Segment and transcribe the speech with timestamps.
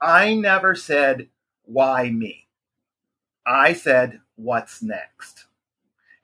[0.00, 1.28] I never said,
[1.64, 2.48] why me?
[3.46, 5.46] I said, what's next?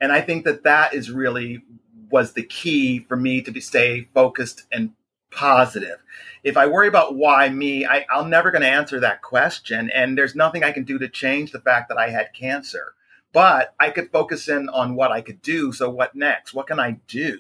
[0.01, 1.63] And I think that that is really
[2.11, 4.93] was the key for me to be, stay focused and
[5.31, 6.03] positive.
[6.43, 9.91] If I worry about why me, I, I'm never going to answer that question.
[9.95, 12.95] And there's nothing I can do to change the fact that I had cancer.
[13.33, 15.73] But I could focus in on what I could do.
[15.73, 16.53] So, what next?
[16.53, 17.39] What can I do?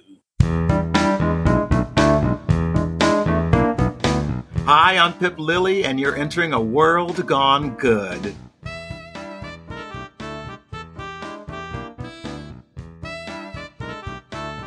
[4.72, 8.36] Hi, I'm Pip Lilly, and you're entering a world gone good.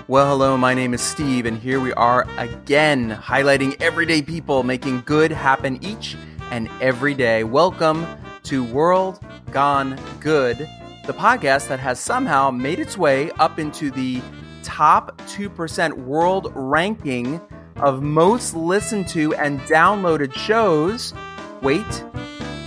[0.09, 5.03] Well, hello, my name is Steve, and here we are again, highlighting everyday people making
[5.05, 6.17] good happen each
[6.51, 7.45] and every day.
[7.45, 8.05] Welcome
[8.43, 10.57] to World Gone Good,
[11.07, 14.21] the podcast that has somehow made its way up into the
[14.63, 17.39] top 2% world ranking
[17.77, 21.13] of most listened to and downloaded shows.
[21.61, 22.03] Wait,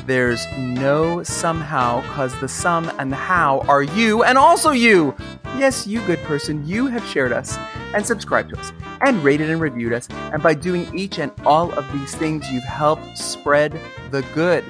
[0.06, 5.14] there's no somehow, because the sum and the how are you and also you.
[5.56, 7.58] Yes, you good person, you have shared us
[7.94, 10.08] and subscribed to us and rated and reviewed us.
[10.10, 13.78] And by doing each and all of these things, you've helped spread
[14.10, 14.64] the good.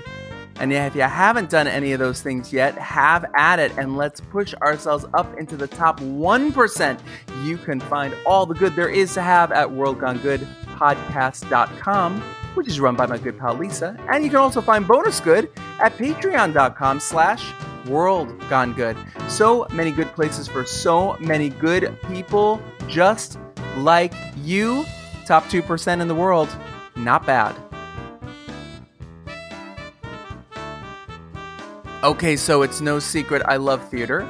[0.58, 4.20] And if you haven't done any of those things yet, have at it and let's
[4.20, 7.00] push ourselves up into the top 1%.
[7.42, 12.20] You can find all the good there is to have at worldgonegoodpodcast.com,
[12.54, 13.94] which is run by my good pal Lisa.
[14.10, 17.52] And you can also find bonus good at patreon.com slash
[17.86, 18.96] world gone good.
[19.28, 23.38] So many good places for so many good people just
[23.76, 24.86] like you.
[25.26, 26.48] Top 2% in the world.
[26.96, 27.54] Not bad.
[32.06, 34.20] Okay, so it's no secret I love theater,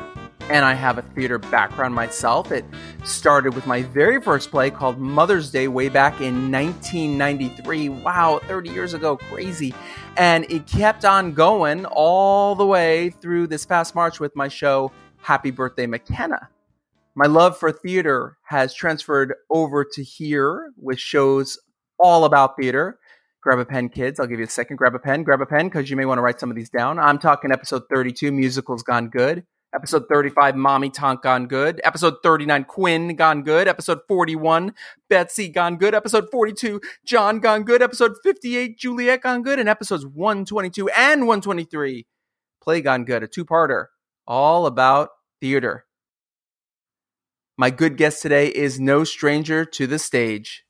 [0.49, 2.51] and I have a theater background myself.
[2.51, 2.65] It
[3.05, 7.91] started with my very first play called Mother's Day way back in 1993.
[7.91, 9.75] Wow, 30 years ago, crazy.
[10.17, 14.91] And it kept on going all the way through this past March with my show,
[15.19, 16.49] Happy Birthday McKenna.
[17.15, 21.59] My love for theater has transferred over to here with shows
[21.99, 22.99] all about theater
[23.47, 24.19] grab a pen, kids.
[24.19, 24.77] I'll give you a second.
[24.77, 26.69] Grab a pen, grab a pen, because you may want to write some of these
[26.69, 26.99] down.
[26.99, 29.45] I'm talking episode 32, Musicals Gone Good.
[29.73, 31.81] Episode 35, Mommy Tonk Gone Good.
[31.85, 33.69] Episode 39, Quinn Gone Good.
[33.69, 34.75] Episode 41,
[35.09, 35.95] Betsy Gone Good.
[35.95, 37.83] Episode 42, John Gone Good.
[37.83, 39.61] Episode 58, Juliet Gone Good.
[39.61, 42.05] And episodes 122 and 123,
[42.61, 43.87] Play Gone Good, a two parter,
[44.27, 45.85] all about theater.
[47.57, 50.65] My good guest today is no stranger to the stage.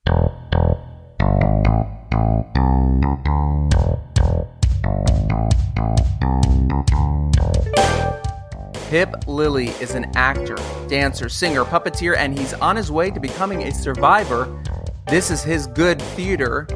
[8.88, 10.54] Pip Lilly is an actor,
[10.86, 14.62] dancer, singer, puppeteer, and he's on his way to becoming a survivor.
[15.08, 16.68] This is his good theater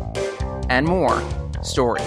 [0.69, 1.23] and more
[1.63, 2.01] story.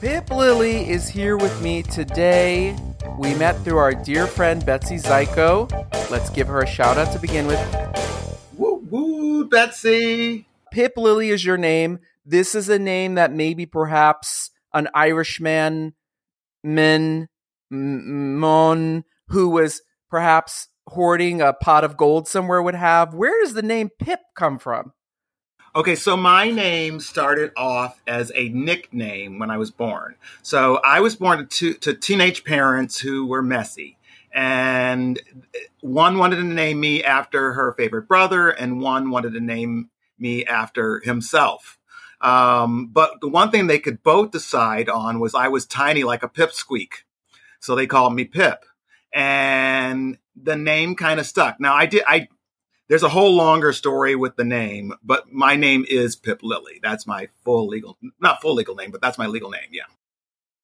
[0.00, 2.76] Pip Lilly is here with me today.
[3.18, 5.68] We met through our dear friend Betsy Zyko.
[6.08, 7.58] Let's give her a shout out to begin with.
[8.56, 10.46] Woo woo, Betsy.
[10.72, 11.98] Pip Lilly is your name.
[12.24, 15.92] This is a name that maybe perhaps an Irishman,
[16.64, 17.28] Min,
[17.70, 23.12] Mon, who was perhaps hoarding a pot of gold somewhere would have.
[23.12, 24.94] Where does the name Pip come from?
[25.76, 30.14] Okay, so my name started off as a nickname when I was born.
[30.40, 33.98] So I was born to, to teenage parents who were messy.
[34.34, 35.20] And
[35.82, 39.90] one wanted to name me after her favorite brother, and one wanted to name
[40.22, 41.78] me after himself.
[42.22, 46.22] Um, but the one thing they could both decide on was I was tiny like
[46.22, 47.02] a pipsqueak.
[47.60, 48.64] So they called me Pip.
[49.12, 51.60] And the name kind of stuck.
[51.60, 52.28] Now I did, I,
[52.88, 56.80] there's a whole longer story with the name, but my name is Pip Lilly.
[56.82, 59.68] That's my full legal, not full legal name, but that's my legal name.
[59.70, 59.82] Yeah.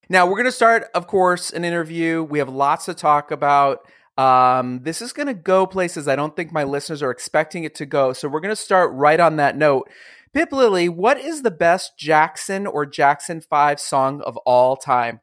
[0.08, 2.22] Now we're going to start, of course, an interview.
[2.22, 3.86] We have lots to talk about.
[4.18, 7.76] Um, this is going to go places I don't think my listeners are expecting it
[7.76, 8.12] to go.
[8.12, 9.88] So we're going to start right on that note.
[10.34, 15.20] Pip Lilly, what is the best Jackson or Jackson 5 song of all time?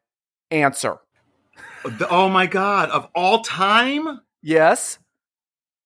[0.50, 0.98] Answer.
[2.10, 4.20] Oh my God, of all time?
[4.42, 4.98] Yes.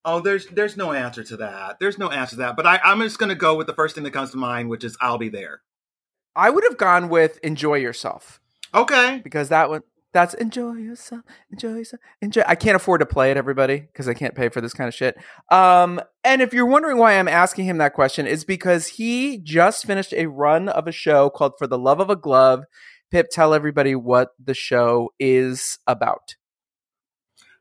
[0.04, 1.78] Oh, there's there's no answer to that.
[1.78, 2.56] There's no answer to that.
[2.56, 4.82] But I, I'm just gonna go with the first thing that comes to mind, which
[4.82, 5.60] is I'll be there.
[6.34, 8.40] I would have gone with Enjoy Yourself.
[8.74, 9.20] Okay.
[9.22, 12.42] Because that one that's enjoy yourself, enjoy yourself, enjoy.
[12.46, 14.94] I can't afford to play it, everybody, because I can't pay for this kind of
[14.94, 15.16] shit.
[15.50, 19.86] Um, and if you're wondering why I'm asking him that question, is because he just
[19.86, 22.64] finished a run of a show called For the Love of a Glove.
[23.10, 26.34] Pip, tell everybody what the show is about.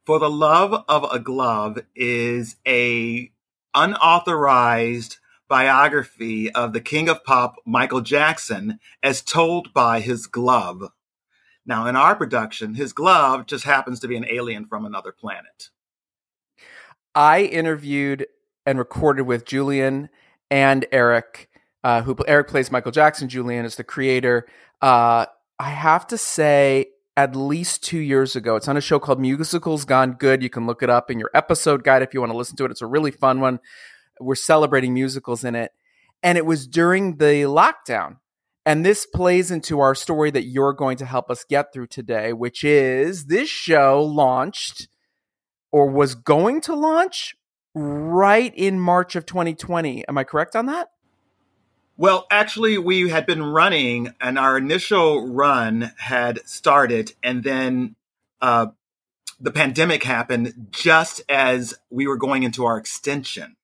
[0.06, 3.32] For the Love of a Glove is a
[3.76, 5.18] unauthorized
[5.48, 10.92] biography of the king of pop, Michael Jackson, as told by his glove.
[11.70, 15.70] Now, in our production, his glove just happens to be an alien from another planet.
[17.14, 18.26] I interviewed
[18.66, 20.10] and recorded with Julian
[20.50, 21.48] and Eric,
[21.84, 23.30] uh, who Eric plays Michael Jackson.
[23.30, 24.48] Julian is the creator.
[24.82, 25.28] Uh,
[25.60, 29.86] I have to say, at least two years ago, it's on a show called Musicals
[29.86, 30.42] Gone Good.
[30.42, 32.66] You can look it up in your episode guide if you want to listen to
[32.66, 32.72] it.
[32.72, 33.60] It's a really fun one.
[34.20, 35.72] We're celebrating musicals in it.
[36.24, 38.18] And it was during the lockdown.
[38.66, 42.34] And this plays into our story that you're going to help us get through today,
[42.34, 44.88] which is this show launched
[45.72, 47.36] or was going to launch
[47.74, 50.08] right in March of 2020.
[50.08, 50.90] Am I correct on that?
[51.98, 57.98] Well, actually, we had been running, and our initial run had started, and then
[58.42, 58.68] uh,
[59.38, 63.58] the pandemic happened just as we were going into our extension.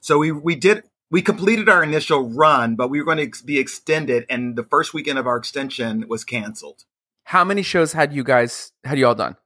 [0.00, 3.58] So we we did we completed our initial run, but we were going to be
[3.58, 6.84] extended, and the first weekend of our extension was canceled.
[7.24, 9.36] How many shows had you guys had you all done?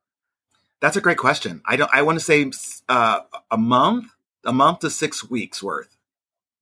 [0.80, 1.62] That's a great question.
[1.66, 1.90] I don't.
[1.92, 2.50] I want to say
[2.88, 3.20] uh,
[3.50, 4.06] a month,
[4.44, 5.96] a month to six weeks worth.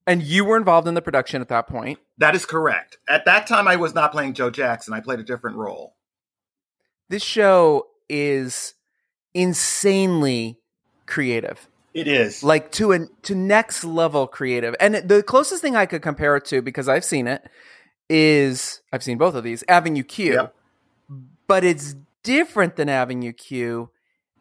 [0.07, 1.99] And you were involved in the production at that point.
[2.19, 2.99] That is correct.
[3.09, 4.93] At that time, I was not playing Joe Jackson.
[4.93, 5.95] I played a different role.
[7.09, 8.75] This show is
[9.35, 10.59] insanely
[11.07, 11.69] creative.
[11.93, 14.77] It is like to a to next level creative.
[14.79, 17.43] And the closest thing I could compare it to, because I've seen it,
[18.09, 20.55] is I've seen both of these Avenue Q, yep.
[21.47, 23.91] but it's different than Avenue Q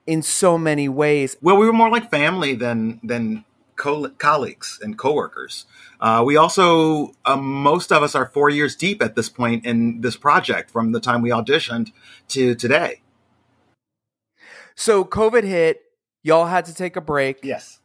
[0.05, 1.37] in so many ways.
[1.41, 5.65] Well, we were more like family than than co- colleagues and coworkers.
[5.99, 10.01] Uh, we also, uh, most of us are four years deep at this point in
[10.01, 11.91] this project from the time we auditioned
[12.27, 13.01] to today.
[14.75, 15.81] So COVID hit,
[16.23, 17.39] y'all had to take a break.
[17.43, 17.79] Yes.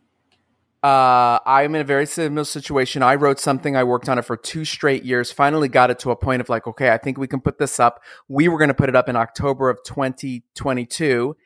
[0.83, 3.03] Uh, I'm in a very similar situation.
[3.03, 6.11] I wrote something, I worked on it for two straight years, finally got it to
[6.11, 8.03] a point of like, okay, I think we can put this up.
[8.29, 11.37] We were going to put it up in October of 2022.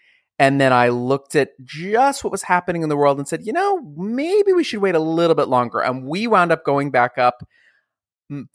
[0.41, 3.53] And then I looked at just what was happening in the world and said, you
[3.53, 5.81] know, maybe we should wait a little bit longer.
[5.81, 7.47] And we wound up going back up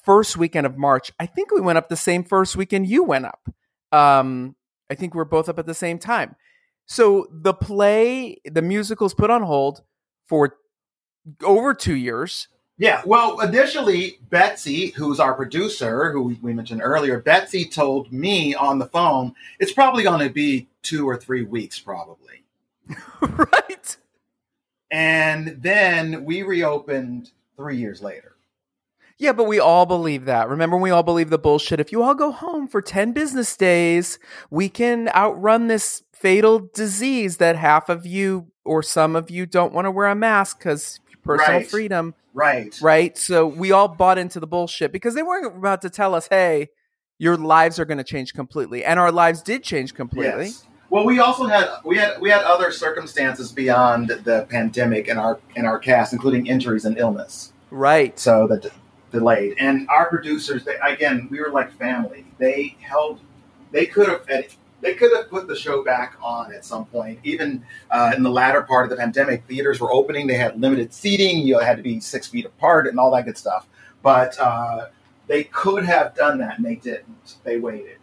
[0.04, 1.12] first weekend of March.
[1.18, 3.50] I think we went up the same first weekend you went up.
[3.92, 4.56] Um,
[4.90, 6.36] I think we are both up at the same time.
[6.86, 9.84] So the play, the musical's put on hold
[10.26, 10.58] for
[11.44, 12.48] over two years.
[12.78, 18.80] Yeah, well, initially, Betsy, who's our producer, who we mentioned earlier, Betsy told me on
[18.80, 22.44] the phone, it's probably going to be two or three weeks, probably.
[23.22, 23.98] right.
[24.90, 28.36] And then we reopened three years later.
[29.18, 30.50] Yeah, but we all believe that.
[30.50, 31.80] Remember, we all believe the bullshit.
[31.80, 34.18] If you all go home for 10 business days,
[34.50, 39.74] we can outrun this fatal disease that half of you or some of you don't
[39.74, 41.70] want to wear a mask because personal right.
[41.70, 42.16] freedom.
[42.34, 42.76] Right.
[42.82, 43.18] Right.
[43.18, 46.70] So we all bought into the bullshit because they weren't about to tell us, hey,
[47.20, 48.86] your lives are going to change completely.
[48.86, 50.46] And our lives did change completely.
[50.46, 50.66] Yes.
[50.90, 55.40] Well, we also had we had we had other circumstances beyond the pandemic in our
[55.56, 57.52] in our cast, including injuries and illness.
[57.70, 58.18] Right.
[58.18, 58.70] So that d-
[59.12, 59.56] delayed.
[59.60, 62.26] And our producers, they, again, we were like family.
[62.38, 63.20] They held.
[63.72, 64.26] They could have
[64.84, 67.20] they could have put the show back on at some point.
[67.24, 70.28] Even uh, in the latter part of the pandemic, theaters were opening.
[70.28, 71.40] They had limited seating.
[71.40, 73.66] You had to be six feet apart and all that good stuff.
[74.02, 74.88] But uh,
[75.28, 77.38] they could have done that, and they didn't.
[77.44, 77.98] They waited.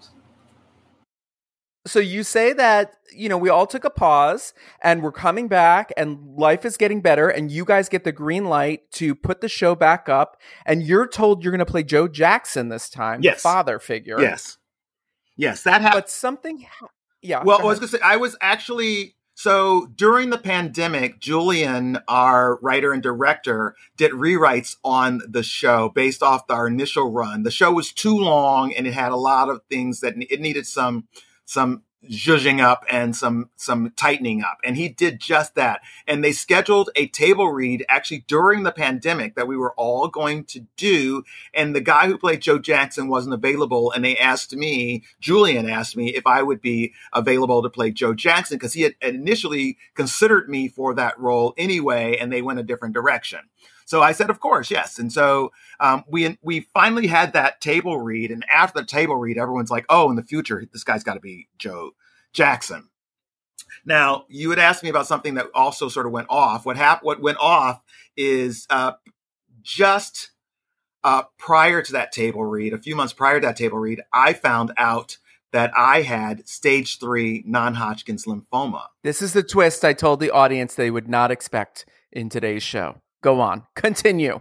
[1.86, 5.92] So you say that you know we all took a pause and we're coming back
[5.96, 9.48] and life is getting better and you guys get the green light to put the
[9.48, 13.40] show back up and you're told you're going to play Joe Jackson this time, yes.
[13.40, 14.20] father figure.
[14.20, 14.58] Yes.
[15.40, 16.02] Yes, that happened.
[16.02, 16.66] But something,
[17.22, 17.42] yeah.
[17.42, 22.58] Well, I was going to say, I was actually so during the pandemic, Julian, our
[22.60, 27.42] writer and director, did rewrites on the show based off our initial run.
[27.42, 30.66] The show was too long and it had a lot of things that it needed
[30.66, 31.08] some
[31.46, 34.58] some zhuzhing up and some some tightening up.
[34.64, 35.80] And he did just that.
[36.06, 40.44] And they scheduled a table read actually during the pandemic that we were all going
[40.44, 41.24] to do.
[41.52, 43.92] And the guy who played joe jackson wasn't available.
[43.92, 48.14] And they asked me julian asked me if i would be available to play joe
[48.14, 52.62] jackson because he had initially considered me for that role anyway and they went a
[52.62, 53.40] different direction
[53.90, 55.00] so I said, of course, yes.
[55.00, 59.36] And so um, we we finally had that table read, and after the table read,
[59.36, 61.90] everyone's like, oh, in the future, this guy's got to be Joe
[62.32, 62.88] Jackson.
[63.84, 66.64] Now, you had asked me about something that also sort of went off.
[66.64, 67.06] What happened?
[67.06, 67.82] What went off
[68.16, 68.92] is uh,
[69.60, 70.30] just
[71.02, 74.34] uh, prior to that table read, a few months prior to that table read, I
[74.34, 75.18] found out
[75.50, 78.84] that I had stage three non Hodgkin's lymphoma.
[79.02, 83.00] This is the twist I told the audience they would not expect in today's show.
[83.22, 84.40] Go on, continue.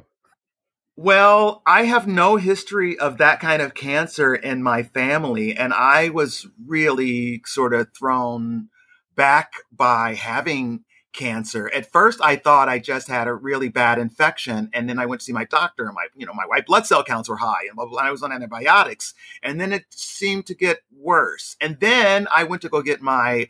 [0.95, 6.09] Well, I have no history of that kind of cancer in my family, and I
[6.09, 8.67] was really sort of thrown
[9.15, 10.83] back by having
[11.13, 11.69] cancer.
[11.73, 15.21] At first, I thought I just had a really bad infection, and then I went
[15.21, 17.65] to see my doctor, and my you know my white blood cell counts were high,
[17.67, 21.55] and blah, blah, blah, I was on antibiotics, and then it seemed to get worse.
[21.61, 23.47] And then I went to go get my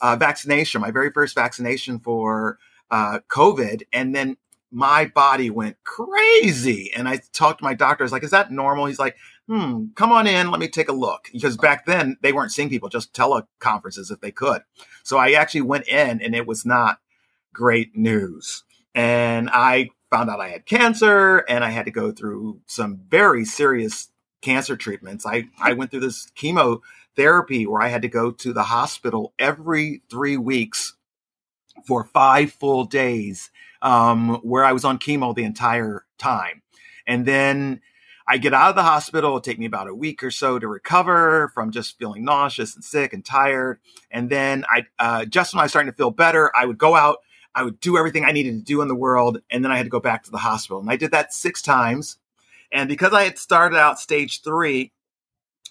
[0.00, 2.58] uh, vaccination, my very first vaccination for
[2.90, 4.36] uh, COVID, and then
[4.72, 6.90] my body went crazy.
[6.96, 8.02] And I talked to my doctor.
[8.02, 8.86] I was like, is that normal?
[8.86, 10.50] He's like, hmm, come on in.
[10.50, 11.28] Let me take a look.
[11.32, 14.62] Because back then they weren't seeing people, just teleconferences if they could.
[15.02, 16.98] So I actually went in and it was not
[17.52, 18.64] great news.
[18.94, 23.44] And I found out I had cancer and I had to go through some very
[23.44, 24.08] serious
[24.40, 25.26] cancer treatments.
[25.26, 30.02] I, I went through this chemotherapy where I had to go to the hospital every
[30.10, 30.94] three weeks
[31.86, 33.50] for five full days
[33.82, 36.62] um, where I was on chemo the entire time.
[37.06, 37.80] And then
[38.26, 39.30] I get out of the hospital.
[39.30, 42.84] It'll take me about a week or so to recover from just feeling nauseous and
[42.84, 43.80] sick and tired.
[44.10, 46.94] And then I, uh, just when I was starting to feel better, I would go
[46.94, 47.18] out.
[47.54, 49.42] I would do everything I needed to do in the world.
[49.50, 50.80] And then I had to go back to the hospital.
[50.80, 52.16] And I did that six times.
[52.70, 54.92] And because I had started out stage three,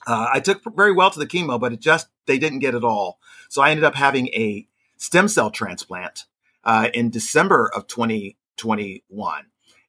[0.05, 2.83] uh, I took very well to the chemo, but it just, they didn't get it
[2.83, 3.19] all.
[3.49, 6.25] So I ended up having a stem cell transplant
[6.63, 9.45] uh, in December of 2021.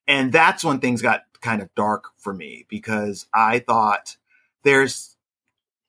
[0.07, 4.17] And that's when things got kind of dark for me because I thought
[4.63, 5.17] there's,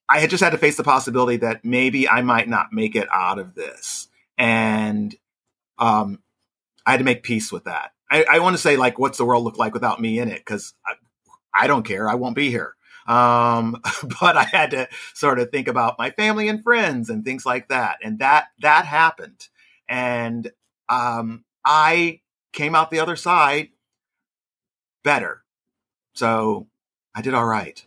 [0.09, 3.07] I had just had to face the possibility that maybe I might not make it
[3.11, 4.07] out of this.
[4.37, 5.15] And
[5.77, 6.19] um,
[6.85, 7.91] I had to make peace with that.
[8.11, 10.39] I, I want to say, like, what's the world look like without me in it?
[10.39, 10.93] Because I,
[11.63, 12.09] I don't care.
[12.09, 12.75] I won't be here.
[13.07, 13.81] Um,
[14.21, 17.69] but I had to sort of think about my family and friends and things like
[17.69, 17.97] that.
[18.03, 19.47] And that, that happened.
[19.87, 20.51] And
[20.89, 22.21] um, I
[22.51, 23.69] came out the other side
[25.03, 25.43] better.
[26.13, 26.67] So
[27.15, 27.85] I did all right.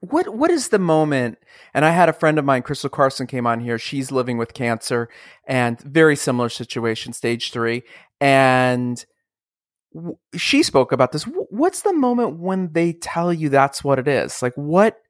[0.00, 1.38] What what is the moment?
[1.72, 3.78] And I had a friend of mine, Crystal Carson, came on here.
[3.78, 5.08] She's living with cancer
[5.46, 7.82] and very similar situation, stage three.
[8.20, 9.04] And
[9.94, 11.24] w- she spoke about this.
[11.24, 14.42] W- what's the moment when they tell you that's what it is?
[14.42, 15.00] Like, what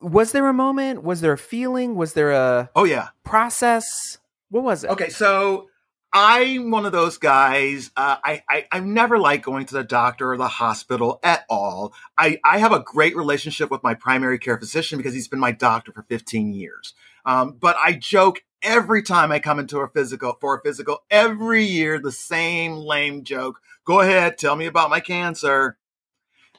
[0.00, 1.02] was there a moment?
[1.02, 1.94] Was there a feeling?
[1.94, 4.18] Was there a oh yeah process?
[4.50, 4.90] What was it?
[4.90, 5.68] Okay, so
[6.12, 7.90] I'm one of those guys.
[7.96, 11.92] Uh, I, I I've never like going to the doctor or the hospital at all.
[12.16, 15.52] I I have a great relationship with my primary care physician because he's been my
[15.52, 16.94] doctor for 15 years.
[17.26, 21.64] Um, but I joke every time I come into a physical for a physical every
[21.64, 23.60] year the same lame joke.
[23.84, 25.76] Go ahead, tell me about my cancer.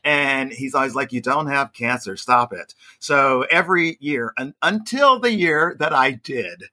[0.04, 2.16] And he's always like, "You don't have cancer.
[2.16, 6.66] Stop it." So every year, and until the year that I did,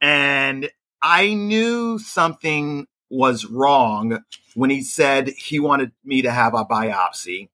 [0.00, 0.70] and
[1.02, 4.22] I knew something was wrong
[4.54, 7.48] when he said he wanted me to have a biopsy.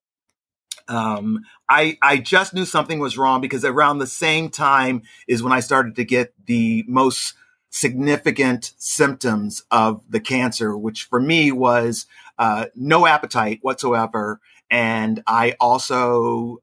[0.88, 5.52] Um, I I just knew something was wrong because around the same time is when
[5.52, 7.34] I started to get the most
[7.70, 12.06] significant symptoms of the cancer, which for me was
[12.38, 16.58] uh, no appetite whatsoever, and I also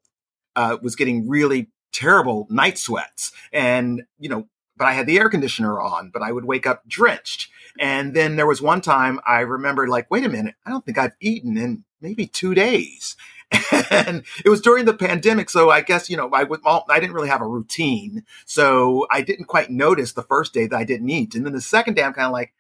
[0.56, 4.48] uh, was getting really terrible night sweats, and you know
[4.82, 7.52] but I had the air conditioner on, but I would wake up drenched.
[7.80, 10.98] And then there was one time I remembered, like, wait a minute, I don't think
[10.98, 13.16] I've eaten in maybe two days.
[13.92, 15.52] and it was during the pandemic.
[15.52, 16.48] So I guess, you know, I
[16.90, 18.24] I didn't really have a routine.
[18.48, 21.36] So I didn't quite notice the first day that I didn't eat.
[21.36, 22.52] And then the second day, I'm kind of like,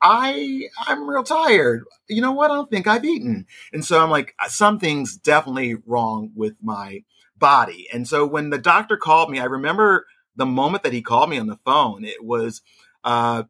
[0.00, 1.84] I, I'm real tired.
[2.08, 2.50] You know what?
[2.50, 3.44] I don't think I've eaten.
[3.74, 7.04] And so I'm like, uh, something's definitely wrong with my
[7.36, 7.86] body.
[7.92, 10.06] And so when the doctor called me, I remember
[10.36, 12.62] the moment that he called me on the phone, it was
[13.04, 13.44] uh,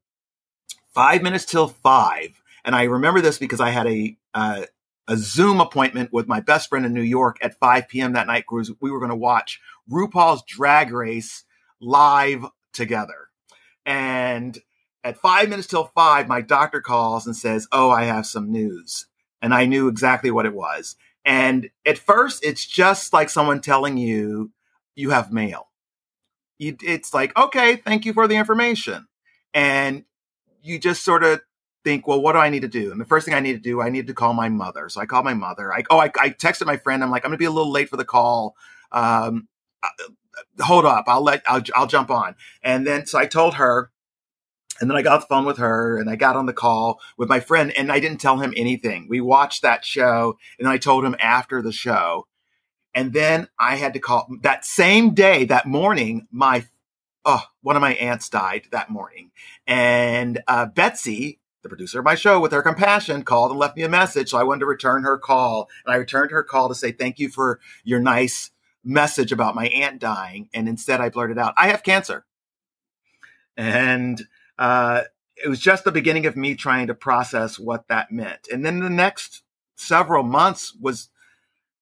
[0.95, 2.40] five minutes till five.
[2.64, 4.62] And I remember this because I had a uh,
[5.09, 8.14] a Zoom appointment with my best friend in New York at 5 p.m.
[8.14, 8.45] that night.
[8.81, 11.45] We were going to watch RuPaul's Drag Race
[11.81, 13.28] live together.
[13.85, 14.59] And
[15.05, 19.07] at five minutes till five, my doctor calls and says, Oh, I have some news.
[19.40, 20.97] And I knew exactly what it was.
[21.25, 24.50] And at first, it's just like someone telling you
[24.97, 25.69] you have mail
[26.59, 29.07] you, it's like, okay, thank you for the information.
[29.55, 30.05] And
[30.63, 31.41] you just sort of
[31.85, 32.91] think, well, what do I need to do?
[32.91, 34.89] And the first thing I need to do, I need to call my mother.
[34.89, 35.73] So I called my mother.
[35.73, 37.03] I, oh, I, I texted my friend.
[37.03, 38.57] I'm like, I'm going to be a little late for the call.
[38.91, 39.49] Um,
[39.83, 41.05] uh, hold up.
[41.07, 42.35] I'll let, I'll, I'll jump on.
[42.63, 43.91] And then, so I told her,
[44.81, 47.29] and then I got the phone with her and I got on the call with
[47.29, 49.07] my friend and I didn't tell him anything.
[49.09, 52.27] We watched that show and I told him after the show
[52.97, 56.67] And then I had to call that same day, that morning, my,
[57.26, 59.33] oh, one of my aunts died that morning.
[59.67, 63.83] And uh, Betsy, the producer of my show, with her compassion, called and left me
[63.83, 64.31] a message.
[64.31, 65.69] So I wanted to return her call.
[65.85, 68.50] And I returned her call to say, thank you for your nice
[68.83, 70.49] message about my aunt dying.
[70.55, 72.25] And instead I blurted out, I have cancer.
[73.59, 74.26] And
[74.59, 75.03] uh,
[75.37, 78.49] it was just the beginning of me trying to process what that meant.
[78.50, 79.43] And then the next
[79.75, 81.11] several months was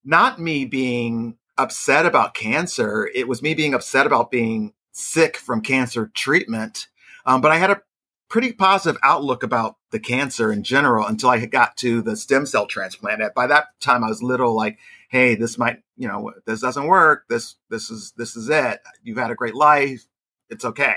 [0.05, 3.09] not me being upset about cancer.
[3.13, 6.87] It was me being upset about being sick from cancer treatment.
[7.25, 7.81] Um, but I had a
[8.29, 12.67] pretty positive outlook about the cancer in general until I got to the stem cell
[12.67, 13.21] transplant.
[13.33, 14.77] By that time, I was little like,
[15.09, 17.25] "Hey, this might, you know, this doesn't work.
[17.29, 18.81] This, this is, this is it.
[19.03, 20.05] You've had a great life.
[20.49, 20.95] It's okay."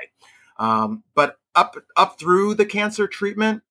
[0.58, 3.62] Um, but up, up through the cancer treatment,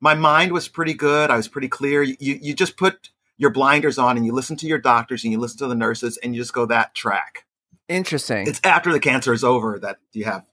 [0.00, 1.30] my mind was pretty good.
[1.30, 2.02] I was pretty clear.
[2.02, 5.38] You, you just put your blinders on and you listen to your doctors and you
[5.38, 7.46] listen to the nurses and you just go that track.
[7.88, 8.46] Interesting.
[8.46, 10.44] It's after the cancer is over that you have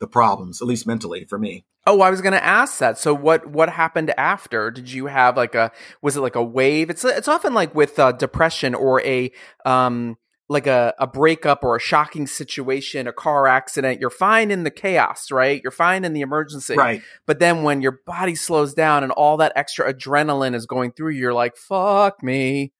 [0.00, 1.64] the problems, at least mentally for me.
[1.86, 2.98] Oh, I was going to ask that.
[2.98, 4.72] So what what happened after?
[4.72, 5.70] Did you have like a
[6.02, 6.90] was it like a wave?
[6.90, 9.30] It's it's often like with uh, depression or a
[9.64, 10.16] um
[10.48, 14.70] like a, a breakup or a shocking situation, a car accident, you're fine in the
[14.70, 15.60] chaos, right?
[15.62, 16.76] You're fine in the emergency.
[16.76, 17.02] Right.
[17.26, 21.12] But then when your body slows down and all that extra adrenaline is going through,
[21.12, 22.72] you're like, fuck me.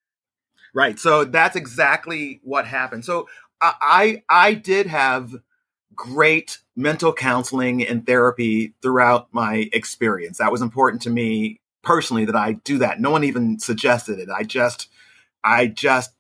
[0.75, 0.99] Right.
[0.99, 3.05] So that's exactly what happened.
[3.05, 3.29] So
[3.61, 5.35] I I did have
[5.95, 10.39] great mental counseling and therapy throughout my experience.
[10.39, 13.01] That was important to me personally that I do that.
[13.01, 14.29] No one even suggested it.
[14.29, 14.89] I just
[15.43, 16.13] I just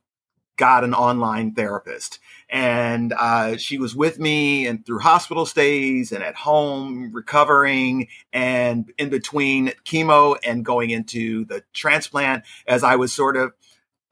[0.56, 2.18] got an online therapist.
[2.48, 8.92] And uh, she was with me and through hospital stays and at home recovering and
[8.98, 13.52] in between chemo and going into the transplant as i was sort of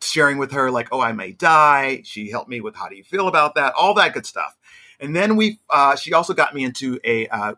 [0.02, 2.02] sharing with her like oh i may die.
[2.04, 3.72] She helped me with how do you feel about that?
[3.74, 4.56] All that good stuff.
[5.00, 7.54] And then we uh, she also got me into a, uh,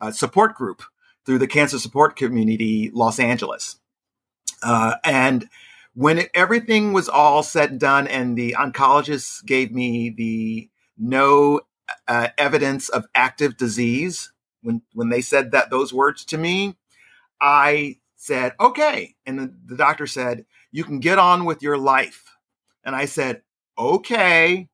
[0.00, 0.82] a, support group
[1.24, 3.78] through the cancer support community los angeles.
[4.62, 5.48] Uh, and
[5.98, 11.60] when it, everything was all said and done and the oncologists gave me the no
[12.06, 14.32] uh, evidence of active disease
[14.62, 16.76] when when they said that those words to me
[17.40, 19.14] i said okay.
[19.24, 22.36] And the, the doctor said you can get on with your life.
[22.84, 23.42] And i said
[23.78, 24.68] okay.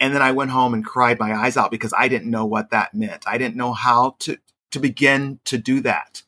[0.00, 2.70] And then i went home and cried my eyes out because i didn't know what
[2.70, 3.24] that meant.
[3.26, 4.38] I didn't know how to
[4.72, 6.22] to begin to do that.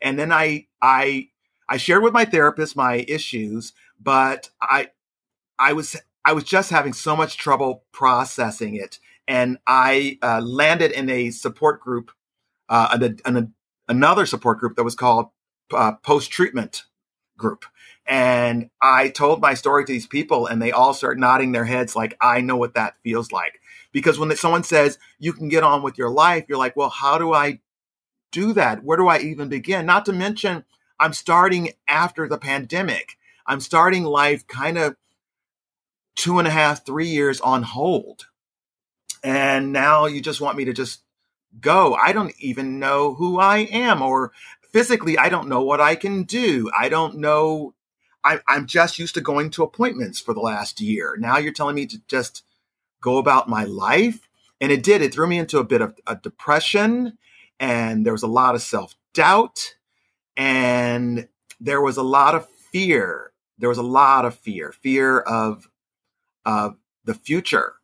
[0.00, 1.28] And then i i
[1.68, 4.90] I shared with my therapist my issues, but I
[5.58, 8.98] I was I was just having so much trouble processing it,
[9.28, 12.10] and I uh, landed in a support group,
[12.68, 13.54] uh, an, an,
[13.88, 15.28] another support group that was called
[15.72, 16.84] uh, post treatment
[17.36, 17.64] group.
[18.06, 21.96] And I told my story to these people, and they all start nodding their heads
[21.96, 23.60] like, I know what that feels like.
[23.92, 27.18] Because when someone says you can get on with your life, you're like, well, how
[27.18, 27.60] do I
[28.30, 28.84] do that?
[28.84, 29.86] Where do I even begin?
[29.86, 30.64] Not to mention,
[30.98, 33.16] I'm starting after the pandemic.
[33.46, 34.96] I'm starting life kind of
[36.16, 38.26] two and a half, three years on hold.
[39.22, 41.02] And now you just want me to just
[41.60, 41.94] go.
[41.94, 44.32] I don't even know who I am, or
[44.72, 46.70] physically, I don't know what I can do.
[46.78, 47.74] I don't know.
[48.24, 51.16] I, I'm just used to going to appointments for the last year.
[51.18, 52.42] Now you're telling me to just
[53.00, 54.28] go about my life.
[54.60, 55.02] And it did.
[55.02, 57.18] It threw me into a bit of a depression,
[57.60, 59.75] and there was a lot of self doubt
[60.36, 61.28] and
[61.60, 63.32] there was a lot of fear.
[63.58, 65.68] There was a lot of fear, fear of
[66.44, 67.74] of the future.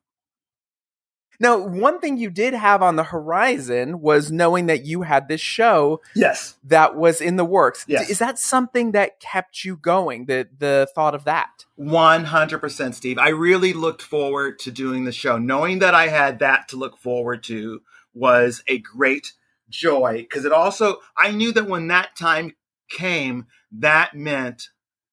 [1.41, 5.41] Now, one thing you did have on the horizon was knowing that you had this
[5.41, 6.01] show.
[6.15, 6.57] Yes.
[6.63, 7.85] That was in the works.
[7.89, 8.11] Yes.
[8.11, 10.27] Is that something that kept you going?
[10.27, 11.65] The the thought of that?
[11.81, 13.19] 100% Steve.
[13.19, 15.37] I really looked forward to doing the show.
[15.37, 17.83] Knowing that I had that to look forward to
[18.15, 19.33] was a great
[19.73, 22.55] joy because it also, I knew that when that time
[22.89, 24.69] came, that meant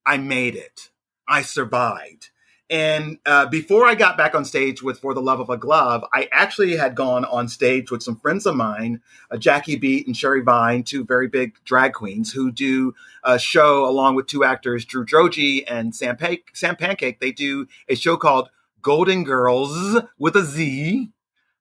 [0.06, 0.90] I made it.
[1.26, 2.30] I survived.
[2.70, 6.04] And uh, before I got back on stage with For the Love of a Glove,
[6.14, 10.16] I actually had gone on stage with some friends of mine, uh, Jackie Beat and
[10.16, 12.94] Sherry Vine, two very big drag queens who do
[13.24, 17.18] a show along with two actors, Drew Droege and Sam, pa- Sam Pancake.
[17.18, 18.50] They do a show called
[18.82, 21.10] Golden Girls with a Z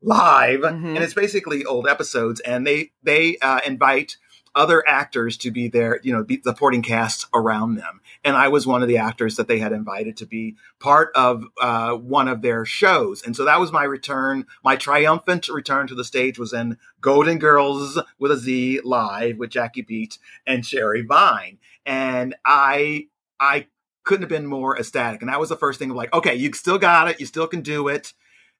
[0.01, 0.95] live, mm-hmm.
[0.95, 2.39] and it's basically old episodes.
[2.41, 4.17] And they they uh, invite
[4.55, 8.01] other actors to be there, you know, be supporting cast around them.
[8.23, 11.43] And I was one of the actors that they had invited to be part of
[11.61, 13.21] uh, one of their shows.
[13.21, 14.45] And so that was my return.
[14.63, 19.51] My triumphant return to the stage was in Golden Girls with a Z live with
[19.51, 21.59] Jackie Beat and Sherry Vine.
[21.85, 23.07] And I
[23.39, 23.67] I
[24.03, 25.21] couldn't have been more ecstatic.
[25.21, 27.47] And that was the first thing of like, okay, you still got it, you still
[27.47, 28.13] can do it.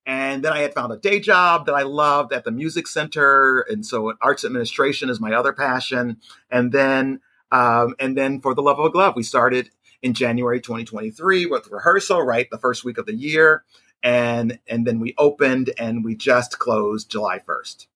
[0.05, 3.61] And then I had found a day job that I loved at the music center,
[3.69, 6.17] and so arts administration is my other passion.
[6.49, 7.19] And then,
[7.51, 9.69] um, and then for the love of a glove, we started
[10.01, 13.63] in January 2023 with rehearsal, right, the first week of the year,
[14.01, 17.87] and and then we opened and we just closed July 1st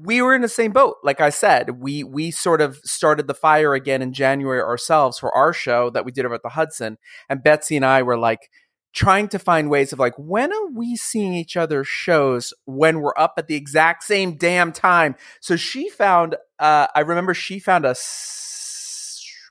[0.00, 0.98] we were in the same boat.
[1.02, 5.34] Like I said, we we sort of started the fire again in January ourselves for
[5.34, 6.98] our show that we did over at the Hudson.
[7.28, 8.50] And Betsy and I were like
[8.98, 13.16] trying to find ways of like when are we seeing each other's shows when we're
[13.16, 15.14] up at the exact same damn time.
[15.40, 17.94] So she found uh I remember she found a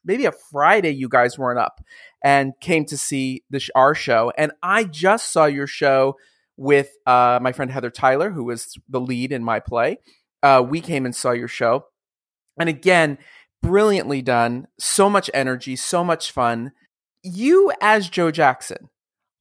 [0.04, 1.82] maybe a Friday you guys weren't up
[2.24, 6.16] and came to see the our show and I just saw your show
[6.60, 10.00] with uh, my friend Heather Tyler, who was the lead in my play
[10.44, 11.86] uh, we came and saw your show.
[12.60, 13.18] And again,
[13.62, 14.68] brilliantly done.
[14.80, 16.72] So much energy, so much fun.
[17.24, 18.90] You as Joe Jackson,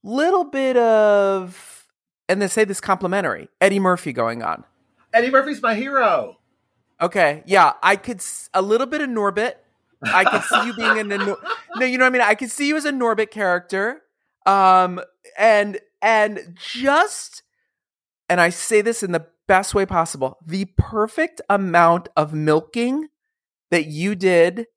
[0.03, 1.85] little bit of,
[2.29, 4.63] and they say this complimentary, Eddie Murphy going on.
[5.13, 6.37] Eddie Murphy's my hero.
[7.01, 8.21] Okay, yeah, I could
[8.53, 9.53] a little bit of Norbit.
[10.03, 11.37] I could see you being in a no,
[11.79, 12.21] you know what I mean.
[12.21, 14.01] I could see you as a Norbit character,
[14.45, 15.01] um,
[15.37, 17.43] and and just,
[18.29, 20.37] and I say this in the best way possible.
[20.45, 23.09] The perfect amount of milking
[23.71, 24.67] that you did.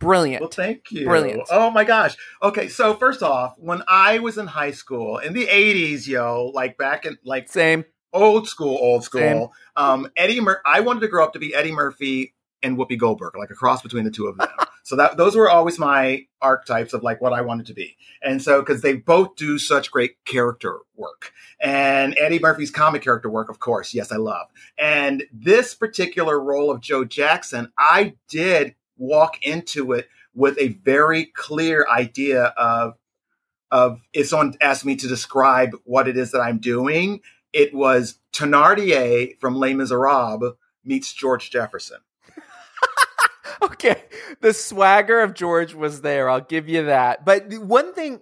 [0.00, 0.40] Brilliant.
[0.40, 1.06] Well, thank you.
[1.06, 1.42] Brilliant.
[1.50, 2.16] Oh my gosh.
[2.42, 6.76] Okay, so first off, when I was in high school in the 80s, yo, like
[6.78, 9.48] back in like same old school, old school, Same.
[9.76, 13.36] um Eddie Mur- I wanted to grow up to be Eddie Murphy and Whoopi Goldberg,
[13.36, 14.48] like a cross between the two of them.
[14.82, 17.96] so that those were always my archetypes of like what I wanted to be.
[18.22, 21.32] And so because they both do such great character work.
[21.60, 24.46] And Eddie Murphy's comic character work, of course, yes, I love.
[24.78, 31.24] And this particular role of Joe Jackson, I did walk into it with a very
[31.24, 32.94] clear idea of
[33.72, 37.20] of if someone asked me to describe what it is that I'm doing,
[37.52, 41.98] it was Thénardier from Les Miserables meets George Jefferson.
[43.64, 44.04] okay,
[44.40, 46.30] the swagger of George was there.
[46.30, 47.24] I'll give you that.
[47.24, 48.20] But one thing,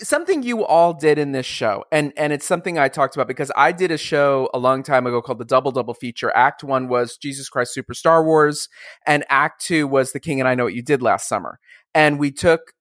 [0.00, 3.52] something you all did in this show, and and it's something I talked about because
[3.56, 6.32] I did a show a long time ago called the Double Double Feature.
[6.34, 8.68] Act one was Jesus Christ Super Star Wars,
[9.06, 11.58] and Act two was The King and I Know What You Did Last Summer.
[11.94, 12.72] And we took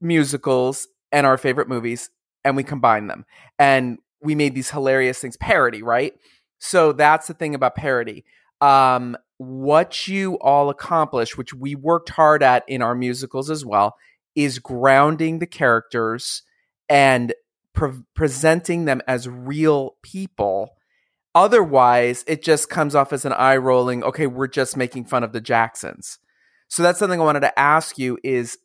[0.00, 2.10] musicals and our favorite movies
[2.44, 3.24] and we combined them,
[3.58, 6.12] and we made these hilarious things parody, right?
[6.58, 8.24] So that's the thing about parody.
[8.60, 13.96] Um, what you all accomplish, which we worked hard at in our musicals as well,
[14.34, 16.42] is grounding the characters
[16.88, 17.34] and
[17.72, 20.70] pre- presenting them as real people.
[21.34, 25.32] Otherwise, it just comes off as an eye rolling, okay, we're just making fun of
[25.32, 26.18] the Jacksons.
[26.68, 28.58] So that's something I wanted to ask you is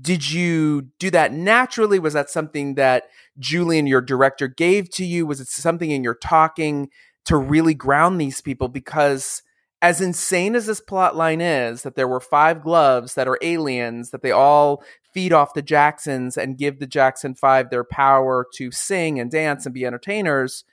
[0.00, 1.98] did you do that naturally?
[1.98, 3.04] Was that something that
[3.38, 5.26] Julian, your director, gave to you?
[5.26, 6.88] Was it something in your talking
[7.26, 8.68] to really ground these people?
[8.68, 9.42] Because
[9.84, 14.12] as insane as this plot line is, that there were five gloves that are aliens,
[14.12, 18.70] that they all feed off the Jacksons and give the Jackson Five their power to
[18.70, 20.64] sing and dance and be entertainers,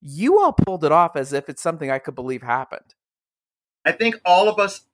[0.00, 2.94] you all pulled it off as if it's something I could believe happened.
[3.84, 4.86] I think all of us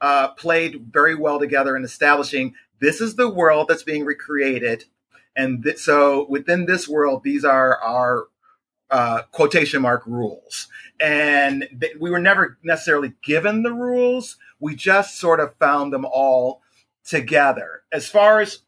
[0.00, 4.86] uh, played very well together in establishing this is the world that's being recreated.
[5.36, 8.26] And th- so within this world, these are our
[8.92, 10.68] uh, quotation mark rules.
[11.00, 14.36] And th- we were never necessarily given the rules.
[14.60, 16.60] We just sort of found them all
[17.04, 17.82] together.
[17.90, 18.60] As far as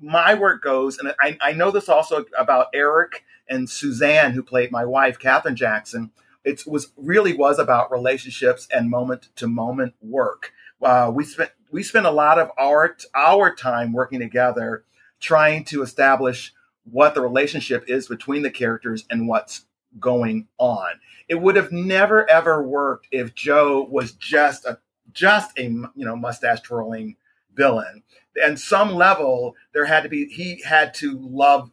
[0.00, 4.72] my work goes, and I, I know this also about Eric and Suzanne, who played
[4.72, 6.10] my wife, Katherine Jackson.
[6.44, 10.52] It was really was about relationships and moment to moment work.
[10.82, 14.84] Uh, we spent we spent a lot of our our time working together,
[15.20, 16.54] trying to establish
[16.90, 19.66] what the relationship is between the characters and what's
[19.98, 21.00] going on.
[21.28, 24.78] It would have never ever worked if Joe was just a
[25.12, 27.16] just a you know mustache twirling
[27.54, 28.02] villain.
[28.42, 31.70] And some level there had to be he had to love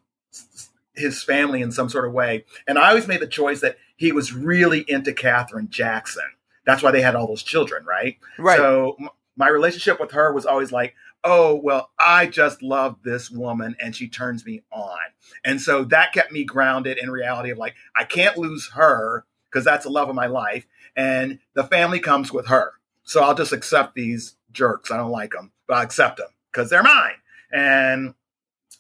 [0.96, 2.46] his family in some sort of way.
[2.68, 6.24] And I always made the choice that he was really into Katherine Jackson.
[6.66, 8.18] That's why they had all those children, right?
[8.40, 8.58] Right.
[8.58, 8.98] So
[9.36, 10.96] my relationship with her was always like,
[11.26, 14.98] oh, well, I just love this woman and she turns me on.
[15.44, 19.66] And so that kept me grounded in reality of like, I can't lose her because
[19.66, 20.68] that's the love of my life.
[20.96, 22.74] And the family comes with her.
[23.04, 24.92] So I'll just accept these jerks.
[24.92, 27.16] I don't like them, but I accept them because they're mine.
[27.52, 28.14] And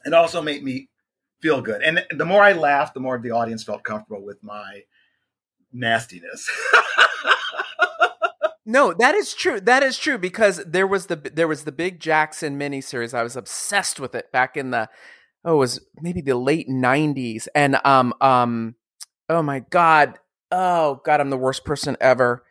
[0.05, 0.89] it also made me
[1.39, 1.81] feel good.
[1.81, 4.83] And the more I laughed, the more the audience felt comfortable with my
[5.73, 6.49] nastiness.
[8.65, 9.61] No, that is true.
[9.61, 13.13] That is true because there was the there was the big Jackson miniseries.
[13.13, 14.89] I was obsessed with it back in the
[15.43, 18.75] oh, it was maybe the late '90s, and um um
[19.29, 20.17] oh my god,
[20.51, 22.43] oh god, I'm the worst person ever.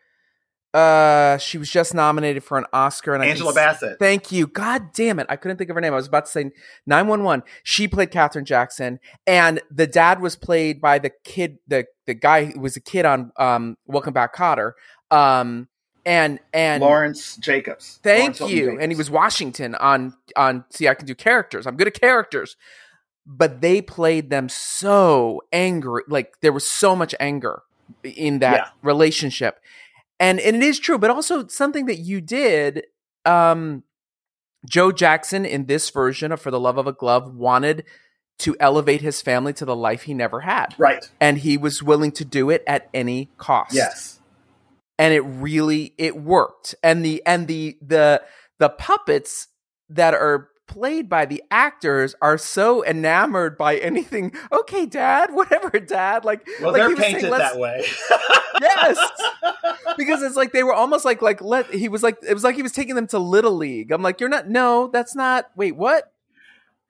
[0.72, 3.98] Uh, she was just nominated for an Oscar, and Angela I Bassett.
[3.98, 4.46] Thank you.
[4.46, 5.92] God damn it, I couldn't think of her name.
[5.92, 6.50] I was about to say
[6.86, 7.42] nine one one.
[7.64, 12.46] She played Katherine Jackson, and the dad was played by the kid, the the guy
[12.46, 14.72] who was a kid on um Welcome Back, Kotter.
[15.10, 15.68] Um,
[16.06, 17.98] and and Lawrence Jacobs.
[18.02, 18.64] Thank Lawrence you.
[18.66, 18.82] Jacobs.
[18.82, 20.64] And he was Washington on on.
[20.70, 21.66] See, I can do characters.
[21.66, 22.56] I'm good at characters,
[23.26, 26.02] but they played them so angry.
[26.08, 27.62] Like there was so much anger
[28.02, 28.68] in that Yeah.
[28.82, 29.60] relationship,
[30.20, 30.98] and and it is true.
[30.98, 32.86] But also something that you did.
[33.24, 33.84] Um,
[34.68, 37.84] Joe Jackson in this version of For the Love of a Glove wanted
[38.38, 41.08] to elevate his family to the life he never had, right.
[41.20, 44.20] and he was willing to do it at any cost Yes.
[44.98, 46.74] And it really it worked.
[46.82, 48.22] And the and the the
[48.58, 49.48] the puppets
[49.88, 56.24] that are played by the actors are so enamored by anything okay dad whatever dad
[56.24, 57.84] like Well, like they're was saying, painted that way.
[58.60, 58.98] yes.
[59.96, 62.56] Because it's like they were almost like like let he was like it was like
[62.56, 63.92] he was taking them to little league.
[63.92, 66.12] I'm like you're not no that's not wait what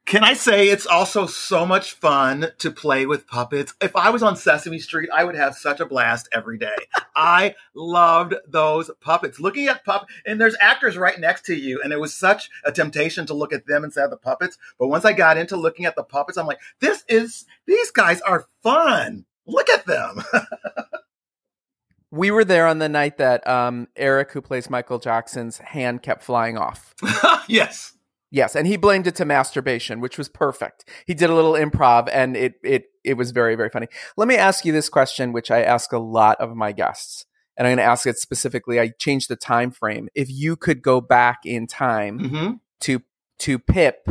[0.07, 3.73] Can I say it's also so much fun to play with puppets?
[3.81, 6.77] If I was on Sesame Street, I would have such a blast every day.
[7.17, 9.41] I loved those puppets.
[9.41, 12.73] Looking at pup and there's actors right next to you, and it was such a
[12.73, 14.59] temptation to look at them instead of the puppets.
[14.79, 18.21] But once I got into looking at the puppets, I'm like, this is these guys
[18.21, 19.25] are fun.
[19.47, 20.23] Look at them.
[22.11, 26.23] we were there on the night that um eric who plays michael jackson's hand kept
[26.23, 26.95] flying off
[27.49, 27.94] yes.
[28.35, 30.89] Yes, and he blamed it to masturbation, which was perfect.
[31.07, 33.87] He did a little improv and it it it was very very funny.
[34.17, 37.27] Let me ask you this question which I ask a lot of my guests.
[37.57, 38.81] And I'm going to ask it specifically.
[38.81, 40.09] I changed the time frame.
[40.17, 43.03] If you could go back in time hmm to
[43.39, 44.09] to Pip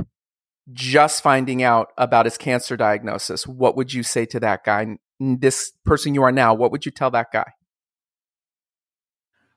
[0.71, 4.99] just finding out about his cancer diagnosis, what would you say to that guy?
[5.19, 7.51] This person you are now, what would you tell that guy?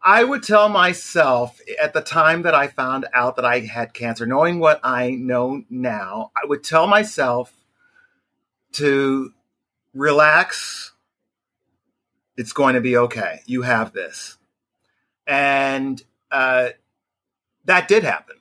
[0.06, 4.24] I would tell myself at the time that I found out that I had cancer,
[4.24, 7.52] knowing what I know now, I would tell myself
[8.74, 9.34] to
[9.92, 10.92] relax.
[12.36, 13.40] It's going to be okay.
[13.46, 14.38] You have this.
[15.26, 16.68] And uh,
[17.64, 18.36] that did happen.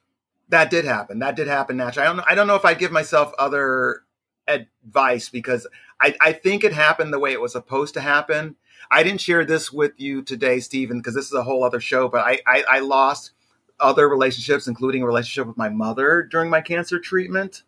[0.49, 1.17] That did happen.
[1.17, 2.05] That did happen naturally.
[2.05, 4.03] I don't know, I don't know if I'd give myself other
[4.47, 5.65] advice because
[5.99, 8.55] I, I think it happened the way it was supposed to happen.
[8.91, 12.07] I didn't share this with you today, Stephen, because this is a whole other show,
[12.07, 13.31] but I, I, I lost
[13.79, 17.63] other relationships, including a relationship with my mother during my cancer treatment.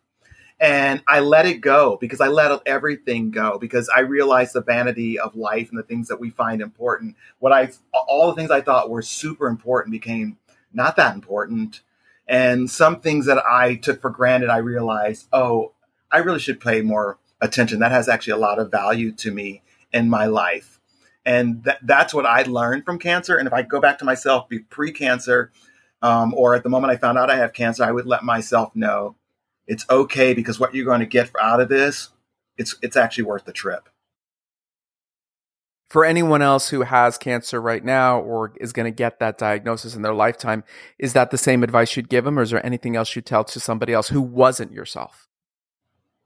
[0.60, 5.18] And I let it go because I let everything go because I realized the vanity
[5.18, 7.14] of life and the things that we find important.
[7.38, 10.36] What I, all the things I thought were super important became
[10.72, 11.82] not that important.
[12.26, 15.72] And some things that I took for granted, I realized, oh,
[16.10, 17.78] I really should pay more attention.
[17.78, 20.77] That has actually a lot of value to me in my life.
[21.28, 23.36] And that, that's what I learned from cancer.
[23.36, 25.52] And if I go back to myself be pre-cancer,
[26.00, 28.74] um, or at the moment I found out I have cancer, I would let myself
[28.74, 29.14] know
[29.66, 32.08] it's okay because what you're going to get out of this,
[32.56, 33.90] it's it's actually worth the trip.
[35.90, 39.94] For anyone else who has cancer right now or is going to get that diagnosis
[39.94, 40.64] in their lifetime,
[40.98, 43.44] is that the same advice you'd give them, or is there anything else you'd tell
[43.44, 45.28] to somebody else who wasn't yourself?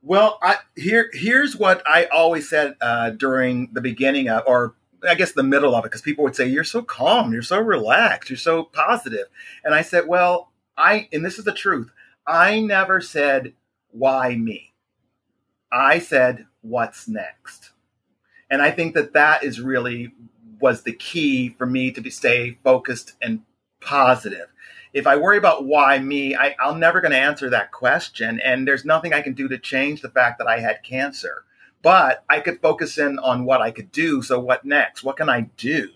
[0.00, 4.76] Well, I, here here's what I always said uh, during the beginning of, or
[5.08, 7.58] I guess the middle of it, because people would say, You're so calm, you're so
[7.58, 9.26] relaxed, you're so positive.
[9.64, 11.90] And I said, Well, I, and this is the truth,
[12.26, 13.54] I never said,
[13.90, 14.72] Why me?
[15.72, 17.70] I said, What's next?
[18.50, 20.12] And I think that that is really
[20.60, 23.42] was the key for me to be, stay focused and
[23.80, 24.46] positive.
[24.92, 28.40] If I worry about why me, I, I'm never going to answer that question.
[28.44, 31.44] And there's nothing I can do to change the fact that I had cancer
[31.82, 34.22] but I could focus in on what I could do.
[34.22, 35.04] So, what next?
[35.04, 35.88] What can I do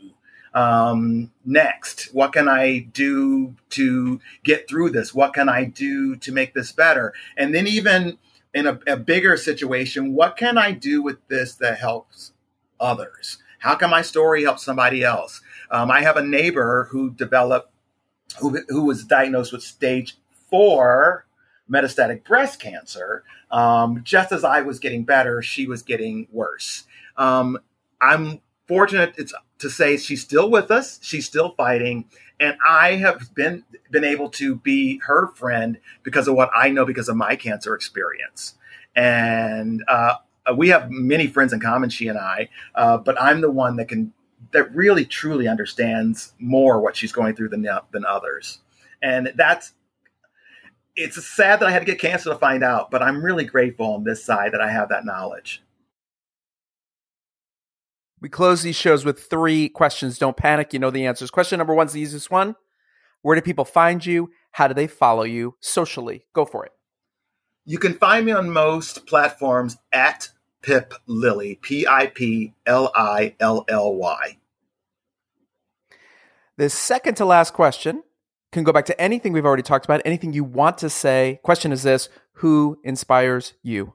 [0.52, 2.12] um, next?
[2.12, 5.14] What can I do to get through this?
[5.14, 7.14] What can I do to make this better?
[7.36, 8.18] And then, even
[8.52, 12.32] in a, a bigger situation, what can I do with this that helps
[12.80, 13.38] others?
[13.60, 15.40] How can my story help somebody else?
[15.70, 17.70] Um, I have a neighbor who developed,
[18.38, 20.16] who, who was diagnosed with stage
[20.50, 21.26] four
[21.70, 23.24] metastatic breast cancer.
[23.50, 26.84] Um, just as I was getting better, she was getting worse.
[27.16, 27.58] Um,
[28.00, 30.98] I'm fortunate it's, to say she's still with us.
[31.02, 32.06] She's still fighting,
[32.38, 36.84] and I have been been able to be her friend because of what I know
[36.84, 38.54] because of my cancer experience.
[38.94, 40.14] And uh,
[40.56, 42.48] we have many friends in common, she and I.
[42.74, 44.12] Uh, but I'm the one that can
[44.52, 48.58] that really truly understands more what she's going through than than others.
[49.02, 49.72] And that's
[50.96, 53.94] it's sad that I had to get cancer to find out, but I'm really grateful
[53.94, 55.62] on this side that I have that knowledge.
[58.20, 60.18] We close these shows with three questions.
[60.18, 60.72] Don't panic.
[60.72, 61.30] You know the answers.
[61.30, 62.56] Question number one's the easiest one.
[63.20, 64.30] Where do people find you?
[64.52, 66.24] How do they follow you socially?
[66.32, 66.72] Go for it.
[67.66, 70.30] You can find me on most platforms at
[70.62, 74.38] Pip Lilly, P I P L I L L Y.
[76.56, 78.02] The second to last question
[78.52, 81.40] can go back to anything we've already talked about, anything you want to say.
[81.42, 83.94] Question is this Who inspires you?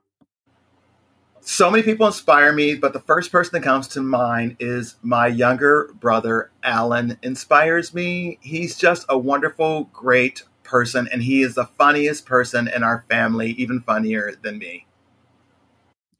[1.44, 5.26] So many people inspire me, but the first person that comes to mind is my
[5.26, 8.38] younger brother, Alan, inspires me.
[8.42, 13.52] He's just a wonderful, great person, and he is the funniest person in our family,
[13.54, 14.86] even funnier than me.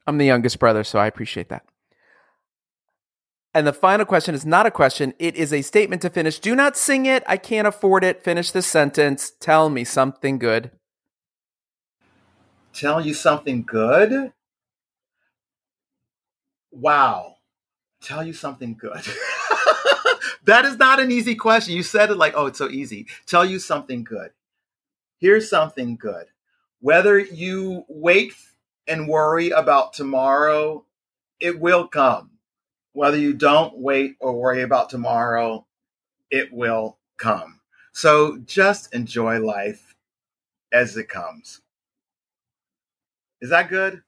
[0.04, 1.64] I'm the youngest brother, so I appreciate that.
[3.54, 6.38] And the final question is not a question, it is a statement to finish.
[6.38, 7.22] Do not sing it.
[7.26, 8.24] I can't afford it.
[8.24, 9.32] Finish the sentence.
[9.40, 10.70] Tell me something good.
[12.72, 14.32] Tell you something good?
[16.70, 17.36] Wow.
[18.02, 19.02] Tell you something good.
[20.44, 21.74] that is not an easy question.
[21.74, 23.06] You said it like, oh, it's so easy.
[23.26, 24.30] Tell you something good.
[25.18, 26.26] Here's something good.
[26.80, 28.32] Whether you wait
[28.88, 30.84] and worry about tomorrow,
[31.38, 32.30] it will come.
[32.94, 35.66] Whether you don't wait or worry about tomorrow,
[36.30, 37.60] it will come.
[37.92, 39.94] So just enjoy life
[40.72, 41.62] as it comes.
[43.40, 44.02] Is that good?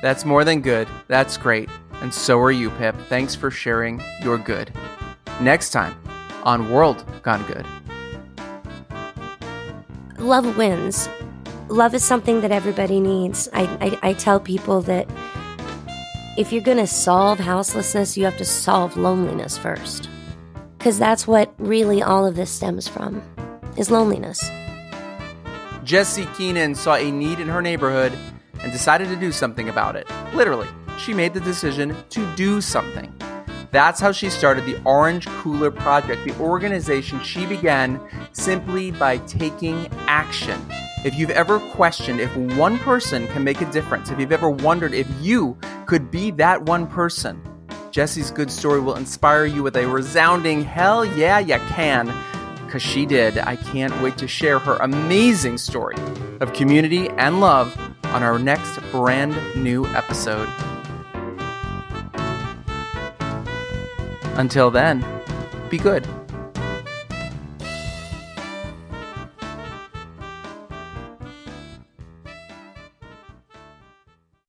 [0.00, 0.88] That's more than good.
[1.08, 1.68] That's great.
[2.00, 2.94] And so are you, Pip.
[3.08, 4.70] Thanks for sharing your good.
[5.40, 5.94] Next time
[6.42, 7.66] on World Gone Good.
[10.24, 11.06] Love wins.
[11.68, 13.46] Love is something that everybody needs.
[13.52, 13.64] I,
[14.02, 15.06] I, I tell people that
[16.38, 20.08] if you're going to solve houselessness, you have to solve loneliness first.
[20.78, 23.22] Because that's what really all of this stems from,
[23.76, 24.50] is loneliness.
[25.84, 28.16] Jesse Keenan saw a need in her neighborhood
[28.62, 30.08] and decided to do something about it.
[30.32, 33.14] Literally, she made the decision to do something.
[33.74, 39.88] That's how she started the Orange Cooler Project, the organization she began simply by taking
[40.06, 40.64] action.
[41.04, 44.94] If you've ever questioned if one person can make a difference, if you've ever wondered
[44.94, 47.42] if you could be that one person,
[47.90, 52.14] Jesse's good story will inspire you with a resounding hell yeah, you can.
[52.64, 53.38] Because she did.
[53.38, 55.96] I can't wait to share her amazing story
[56.40, 60.48] of community and love on our next brand new episode.
[64.36, 65.04] Until then,
[65.70, 66.06] be good.